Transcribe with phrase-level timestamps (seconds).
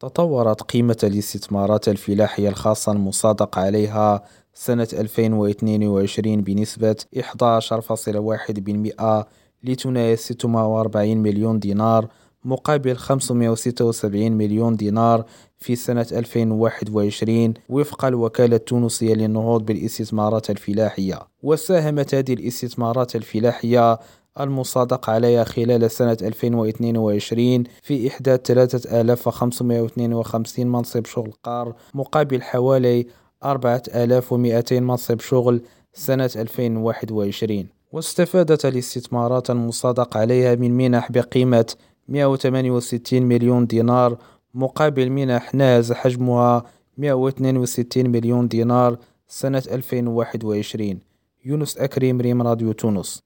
[0.00, 4.22] تطورت قيمة الاستثمارات الفلاحية الخاصة المصادق عليها
[4.54, 7.22] سنة 2022 بنسبة 11.1%
[9.64, 12.08] لتناهز 640 مليون دينار
[12.44, 15.24] مقابل 576 مليون دينار
[15.56, 21.18] في سنة 2021 وفق الوكالة التونسية للنهوض بالاستثمارات الفلاحية.
[21.42, 23.98] وساهمت هذه الاستثمارات الفلاحية
[24.40, 31.32] المصادق عليها خلال سنة 2022 في إحداث 3552 منصب شغل.
[31.42, 33.06] قار مقابل حوالي
[33.44, 35.62] 4200 منصب شغل
[35.92, 41.66] سنة 2021 واستفادت الاستثمارات المصادق عليها من منح بقيمة
[42.08, 44.16] 168 مليون دينار
[44.54, 46.62] مقابل منح ناهز حجمها
[46.98, 48.98] 162 مليون دينار
[49.28, 50.98] سنة 2021
[51.44, 53.16] يونس أكريم ريم راديو تونس.